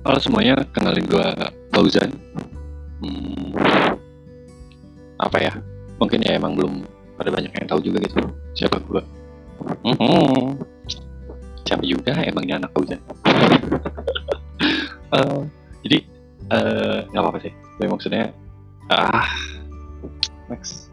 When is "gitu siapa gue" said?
8.08-9.04